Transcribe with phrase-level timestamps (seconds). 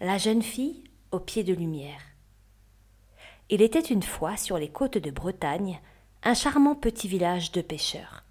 [0.00, 2.02] La jeune fille au pied de lumière.
[3.48, 5.80] Il était une fois sur les côtes de Bretagne
[6.22, 8.22] un charmant petit village de pêcheurs.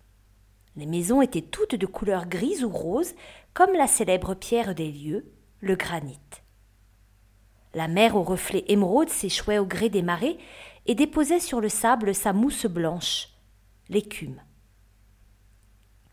[0.76, 3.16] Les maisons étaient toutes de couleur grise ou rose,
[3.56, 5.26] comme la célèbre pierre des lieux,
[5.60, 6.20] le granit.
[7.74, 10.38] La mer aux reflets émeraude s'échouait au gré des marées
[10.86, 13.30] et déposait sur le sable sa mousse blanche,
[13.90, 14.40] l'écume.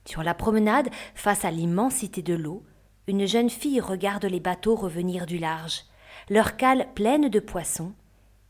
[0.07, 2.65] Sur la promenade, face à l'immensité de l'eau,
[3.07, 5.85] une jeune fille regarde les bateaux revenir du large,
[6.31, 7.95] leurs cales pleines de poissons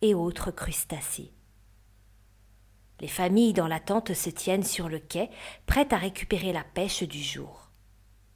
[0.02, 1.32] et autres crustacés.
[3.00, 5.30] Les familles dans l'attente se tiennent sur le quai,
[5.66, 7.70] prêtes à récupérer la pêche du jour.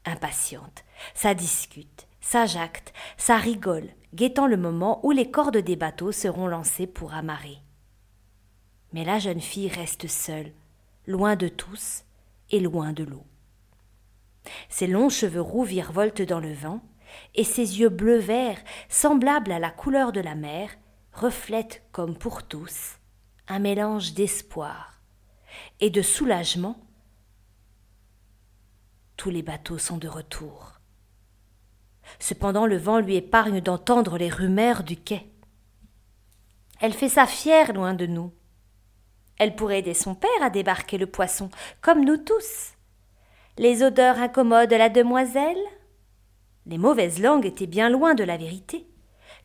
[0.04, 0.84] Impatientes,
[1.14, 6.46] ça discute, ça jacte, ça rigole, guettant le moment où les cordes des bateaux seront
[6.46, 7.58] lancées pour amarrer.
[8.92, 10.52] Mais la jeune fille reste seule,
[11.06, 12.04] loin de tous
[12.50, 13.24] et loin de l'eau.
[14.68, 16.80] Ses longs cheveux roux virevoltent dans le vent,
[17.34, 20.70] et ses yeux bleu-vert, semblables à la couleur de la mer,
[21.12, 22.98] reflètent, comme pour tous,
[23.48, 25.00] un mélange d'espoir
[25.80, 26.76] et de soulagement.
[29.16, 30.80] Tous les bateaux sont de retour.
[32.18, 35.30] Cependant le vent lui épargne d'entendre les rumeurs du quai.
[36.80, 38.32] Elle fait sa fière loin de nous.
[39.38, 41.50] Elle pourrait aider son père à débarquer le poisson,
[41.80, 42.75] comme nous tous.
[43.58, 45.56] Les odeurs incommodent la demoiselle?
[46.66, 48.86] Les mauvaises langues étaient bien loin de la vérité,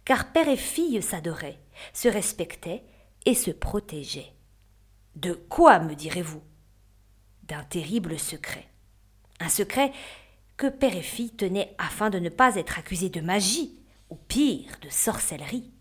[0.03, 1.59] car père et fille s'adoraient,
[1.93, 2.83] se respectaient
[3.25, 4.33] et se protégeaient.
[5.15, 6.41] De quoi, me direz-vous?
[7.43, 8.67] D'un terrible secret.
[9.39, 9.93] Un secret
[10.57, 14.71] que père et fille tenaient afin de ne pas être accusés de magie, ou pire,
[14.81, 15.71] de sorcellerie.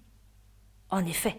[0.88, 1.36] En effet,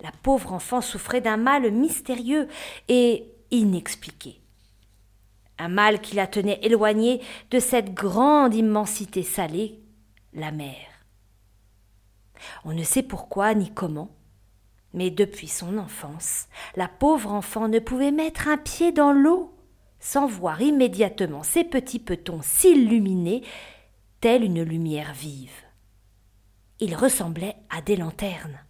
[0.00, 2.48] la pauvre enfant souffrait d'un mal mystérieux
[2.88, 4.40] et inexpliqué
[5.58, 9.80] un mal qui la tenait éloignée de cette grande immensité salée,
[10.32, 10.76] la mer.
[12.64, 14.10] On ne sait pourquoi ni comment,
[14.92, 16.46] mais depuis son enfance,
[16.76, 19.54] la pauvre enfant ne pouvait mettre un pied dans l'eau
[20.04, 23.42] sans voir immédiatement ses petits petons s'illuminer,
[24.20, 25.64] telle une lumière vive.
[26.78, 28.63] Ils ressemblaient à des lanternes.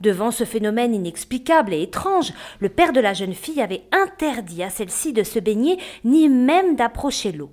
[0.00, 4.70] Devant ce phénomène inexplicable et étrange, le père de la jeune fille avait interdit à
[4.70, 7.52] celle-ci de se baigner ni même d'approcher l'eau.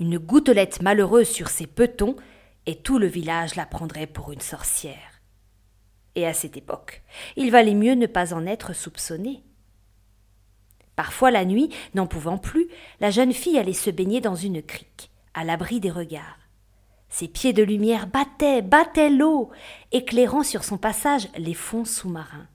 [0.00, 2.16] Une gouttelette malheureuse sur ses petons,
[2.66, 5.20] et tout le village la prendrait pour une sorcière.
[6.14, 7.02] Et à cette époque,
[7.36, 9.42] il valait mieux ne pas en être soupçonné.
[10.96, 12.68] Parfois la nuit, n'en pouvant plus,
[13.00, 16.41] la jeune fille allait se baigner dans une crique, à l'abri des regards.
[17.12, 19.50] Ses pieds de lumière battaient, battaient l'eau,
[19.92, 22.48] éclairant sur son passage les fonds sous-marins.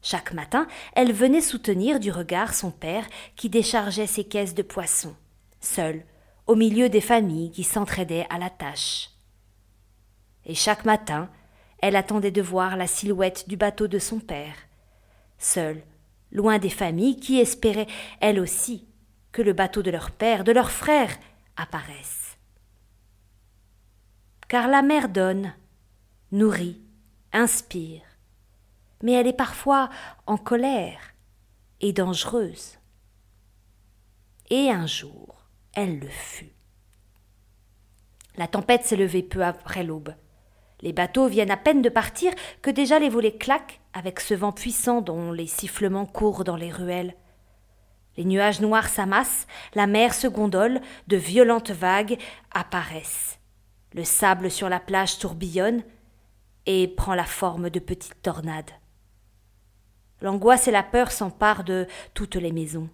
[0.00, 3.04] Chaque matin, elle venait soutenir du regard son père
[3.36, 5.14] qui déchargeait ses caisses de poissons,
[5.60, 6.06] seul,
[6.46, 9.10] au milieu des familles qui s'entraidaient à la tâche.
[10.46, 11.28] Et chaque matin,
[11.82, 14.56] elle attendait de voir la silhouette du bateau de son père,
[15.36, 15.82] seule,
[16.32, 17.88] loin des familles qui espéraient,
[18.20, 18.88] elles aussi,
[19.32, 21.14] que le bateau de leur père, de leur frère,
[21.58, 22.37] apparaisse
[24.48, 25.54] car la mer donne,
[26.32, 26.80] nourrit,
[27.32, 28.02] inspire,
[29.02, 29.90] mais elle est parfois
[30.26, 31.14] en colère
[31.80, 32.78] et dangereuse.
[34.50, 35.44] Et un jour,
[35.74, 36.52] elle le fut.
[38.36, 40.14] La tempête s'est levée peu après l'aube.
[40.80, 42.32] Les bateaux viennent à peine de partir
[42.62, 46.70] que déjà les volets claquent avec ce vent puissant dont les sifflements courent dans les
[46.70, 47.14] ruelles.
[48.16, 52.18] Les nuages noirs s'amassent, la mer se gondole, de violentes vagues
[52.52, 53.37] apparaissent.
[53.94, 55.82] Le sable sur la plage tourbillonne
[56.66, 58.70] et prend la forme de petites tornades.
[60.20, 62.90] L'angoisse et la peur s'emparent de toutes les maisons.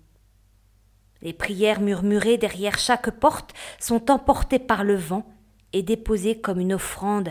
[1.22, 5.26] Les prières murmurées derrière chaque porte sont emportées par le vent
[5.72, 7.30] et déposées comme une offrande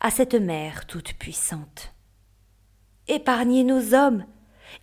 [0.00, 1.92] à cette mère toute puissante.
[3.08, 4.24] Épargnez nos hommes,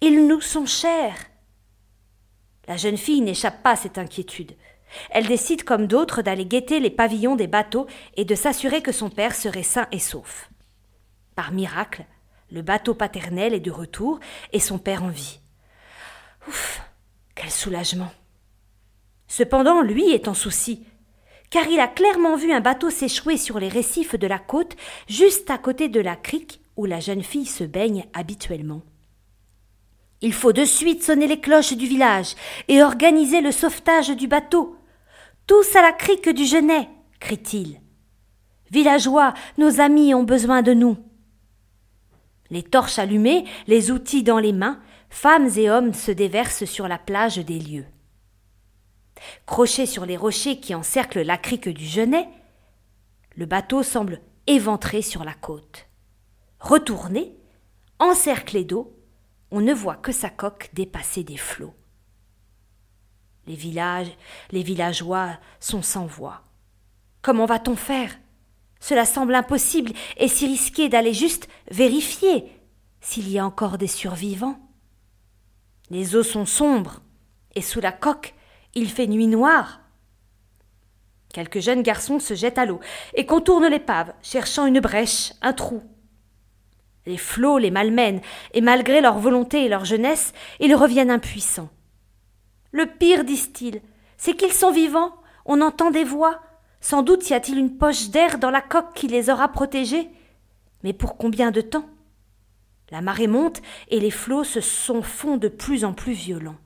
[0.02, 1.16] ils nous sont chers.
[2.68, 4.56] La jeune fille n'échappe pas à cette inquiétude.
[5.10, 9.10] Elle décide comme d'autres d'aller guetter les pavillons des bateaux et de s'assurer que son
[9.10, 10.50] père serait sain et sauf.
[11.36, 12.06] Par miracle,
[12.52, 14.20] le bateau paternel est de retour
[14.54, 15.40] et son père en vie.
[16.48, 16.82] Ouf,
[17.36, 18.12] quel soulagement.
[19.28, 20.86] Cependant, lui est en souci,
[21.50, 24.76] car il a clairement vu un bateau s'échouer sur les récifs de la côte,
[25.10, 28.82] juste à côté de la crique où la jeune fille se baigne habituellement.
[30.22, 32.36] Il faut de suite sonner les cloches du village
[32.68, 34.77] et organiser le sauvetage du bateau.
[35.48, 36.90] Tous à la crique du Genet,
[37.22, 37.80] crie-t-il.
[38.70, 40.98] Villageois, nos amis ont besoin de nous.
[42.50, 46.98] Les torches allumées, les outils dans les mains, femmes et hommes se déversent sur la
[46.98, 47.86] plage des lieux.
[49.46, 52.28] Crochés sur les rochers qui encerclent la crique du Genet,
[53.38, 55.88] Le bateau semble éventré sur la côte.
[56.60, 57.38] Retourné,
[58.00, 58.98] encerclé d'eau,
[59.52, 61.76] on ne voit que sa coque dépasser des flots.
[63.48, 64.12] Les villages,
[64.52, 66.42] les villageois sont sans voix.
[67.22, 68.18] Comment va-t-on faire?
[68.80, 72.52] Cela semble impossible et si risqué d'aller juste vérifier
[73.02, 74.60] s'il y a encore des survivants.
[75.90, 77.02] Les eaux sont sombres
[77.56, 78.36] et sous la coque
[78.76, 79.80] il fait nuit noire.
[81.34, 82.80] Quelques jeunes garçons se jettent à l'eau
[83.14, 85.84] et contournent l'épave, cherchant une brèche, un trou.
[87.06, 88.22] Les flots les malmènent,
[88.54, 91.70] et malgré leur volonté et leur jeunesse, ils reviennent impuissants.
[92.72, 93.82] Le pire, disent-ils,
[94.18, 95.16] c'est qu'ils sont vivants,
[95.46, 96.42] on entend des voix.
[96.82, 100.10] Sans doute y a-t-il une poche d'air dans la coque qui les aura protégés.
[100.84, 101.90] Mais pour combien de temps?
[102.90, 105.02] La marée monte et les flots se sont
[105.38, 106.58] de plus en plus violents.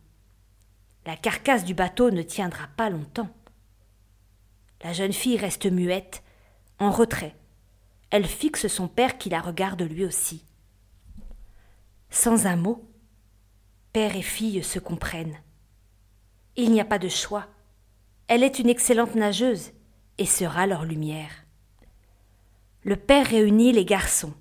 [1.06, 3.30] La carcasse du bateau ne tiendra pas longtemps.
[4.84, 6.24] La jeune fille reste muette,
[6.80, 7.36] en retrait.
[8.12, 10.46] Elle fixe son père qui la regarde lui aussi.
[12.10, 12.88] Sans un mot,
[13.94, 15.40] père et fille se comprennent.
[16.56, 17.48] Il n'y a pas de choix.
[18.28, 19.72] Elle est une excellente nageuse
[20.18, 21.46] et sera leur lumière.
[22.84, 24.34] Le père réunit les garçons,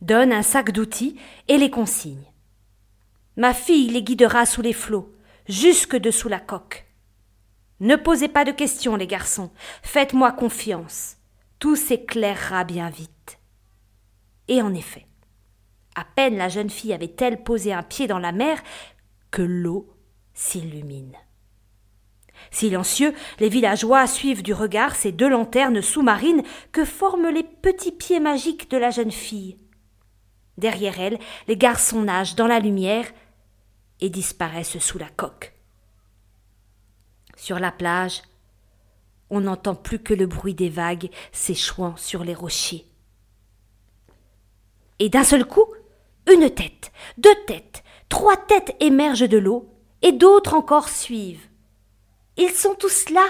[0.00, 1.18] donne un sac d'outils
[1.48, 2.24] et les consigne.
[3.36, 5.14] Ma fille les guidera sous les flots,
[5.48, 6.86] jusque dessous la coque.
[7.80, 9.50] Ne posez pas de questions, les garçons,
[9.82, 11.16] faites-moi confiance,
[11.58, 13.38] tout s'éclairera bien vite.
[14.48, 15.06] Et en effet,
[15.94, 18.62] à peine la jeune fille avait-elle posé un pied dans la mer
[19.30, 19.97] que l'eau
[20.38, 21.16] s'illumine.
[22.50, 28.20] Silencieux, les villageois suivent du regard ces deux lanternes sous-marines que forment les petits pieds
[28.20, 29.58] magiques de la jeune fille.
[30.56, 31.18] Derrière elle,
[31.48, 33.06] les garçons nagent dans la lumière,
[34.00, 35.52] et disparaissent sous la coque.
[37.36, 38.22] Sur la plage,
[39.30, 42.86] on n'entend plus que le bruit des vagues s'échouant sur les rochers.
[45.00, 45.66] Et d'un seul coup,
[46.32, 51.48] une tête, deux têtes, trois têtes émergent de l'eau, et d'autres encore suivent.
[52.36, 53.26] Ils sont tous là.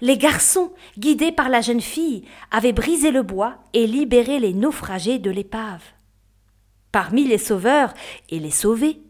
[0.00, 5.18] Les garçons, guidés par la jeune fille, avaient brisé le bois et libéré les naufragés
[5.18, 5.82] de l'épave.
[6.92, 7.94] Parmi les sauveurs
[8.28, 9.00] et les sauvés,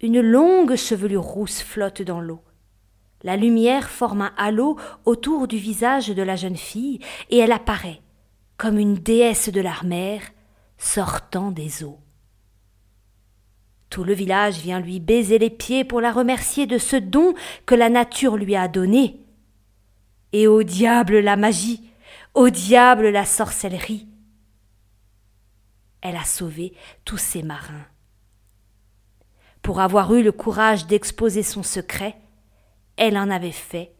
[0.00, 2.40] une longue chevelure rousse flotte dans l'eau.
[3.22, 7.00] La lumière forme un halo autour du visage de la jeune fille,
[7.30, 8.02] et elle apparaît,
[8.58, 10.20] comme une déesse de la mer,
[10.76, 12.03] sortant des eaux.
[14.02, 17.34] Le village vient lui baiser les pieds pour la remercier de ce don
[17.66, 19.20] que la nature lui a donné.
[20.32, 21.88] Et au diable la magie,
[22.34, 24.08] au diable la sorcellerie.
[26.00, 26.72] Elle a sauvé
[27.04, 27.86] tous ses marins
[29.64, 32.14] pour avoir eu le courage d'exposer son secret,
[32.98, 33.94] elle en avait fait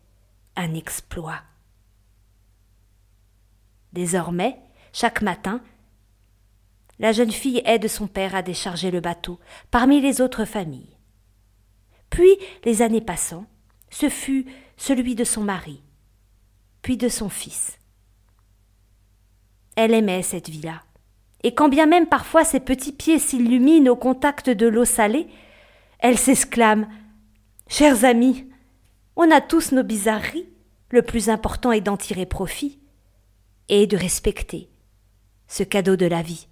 [0.56, 1.40] un exploit.
[3.94, 4.58] Désormais,
[4.92, 5.62] chaque matin,
[6.98, 9.38] la jeune fille aide son père à décharger le bateau
[9.70, 10.96] parmi les autres familles.
[12.10, 13.46] Puis, les années passant,
[13.90, 14.46] ce fut
[14.76, 15.82] celui de son mari,
[16.82, 17.78] puis de son fils.
[19.76, 20.82] Elle aimait cette vie-là,
[21.42, 25.26] et quand bien même parfois ses petits pieds s'illuminent au contact de l'eau salée,
[25.98, 26.88] elle s'exclame
[27.68, 28.46] Chers amis,
[29.16, 30.48] on a tous nos bizarreries,
[30.90, 32.78] le plus important est d'en tirer profit
[33.68, 34.68] et de respecter
[35.48, 36.46] ce cadeau de la vie.